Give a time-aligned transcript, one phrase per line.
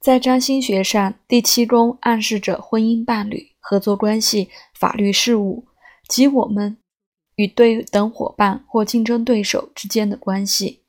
[0.00, 5.66] 在占星学上，第七宫暗示着婚姻伴侣、合作关系、法律事务
[6.08, 6.78] 及我们
[7.36, 10.80] 与对等伙伴或竞争对手之间的关系。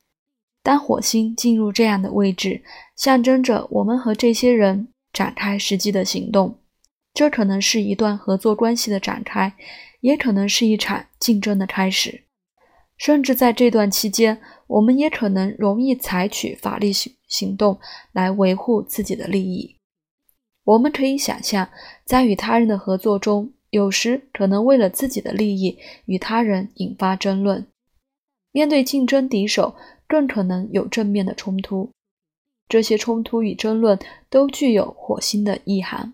[0.64, 2.64] 当火星进入这样的位置，
[2.96, 6.60] 象征着我们和这些人展开实际的行动。
[7.14, 9.54] 这可能是一段合作关系的展开，
[10.00, 12.24] 也可能是一场竞争的开始。
[13.02, 17.80] 甚至在这段期间，我们也可能容易采取法律行行动
[18.12, 19.76] 来维护自己的利益。
[20.66, 21.68] 我们可以想象，
[22.06, 27.66] 在与他人的合作中，有时可能为了自己的利益与他人引发争论。
[28.52, 29.76] 面对竞争敌手，
[30.08, 31.90] 更可能有正面的冲突。
[32.70, 33.98] 这些冲突与争论
[34.30, 36.14] 都具有火星的意涵。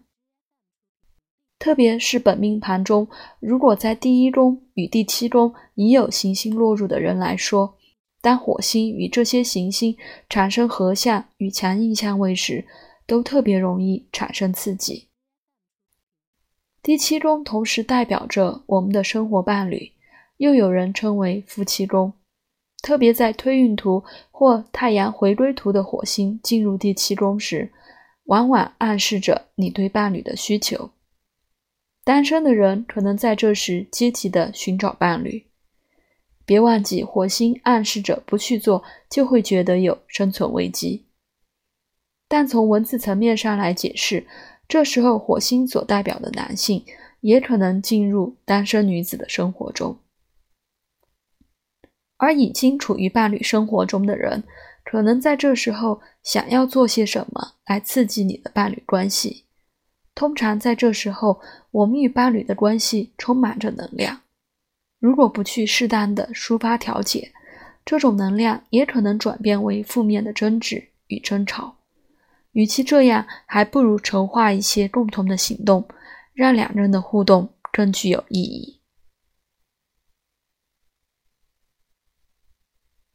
[1.59, 3.07] 特别是本命盘中，
[3.39, 7.75] 如果在第一宫与第七宫已有行星落入的人来说。
[8.19, 9.95] 当火星与这些行星
[10.27, 12.65] 产生合相与强硬相位时，
[13.05, 15.07] 都特别容易产生刺激。
[16.81, 19.91] 第七宫同时代表着我们的生活伴侣，
[20.37, 22.11] 又有人称为夫妻宫。
[22.81, 27.71] 特别在推运图或太阳回归图的火星进入第七宫时，
[28.25, 30.89] 往往暗示着你对伴侣的需求。
[32.07, 35.45] 单身的人可能在这时积极的寻找伴侣。
[36.45, 41.07] 别忘记，火星暗示着不去做就会觉得有生存危机。
[42.29, 44.25] 但从文字层面上来解释，
[44.69, 46.85] 这时候火星所代表的男性
[47.19, 49.99] 也可能进入单身女子的生活中，
[52.15, 54.45] 而已经处于伴侣生活中的人，
[54.85, 59.46] 可能在这时候想要做些什么来刺激你的伴侣关系。
[60.17, 64.21] 通常在这时候，我们与伴侣的关系充满着能量。
[64.99, 67.31] 如果不去适当的抒发调节，
[67.85, 71.75] 这种能量也可能转变为负面的争执与争吵。
[72.53, 75.87] 与其这样，还不如筹划一些共同的行动，
[76.33, 78.76] 让两人的互动更具有意义。